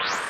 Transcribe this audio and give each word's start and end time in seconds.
Yeah. 0.00 0.27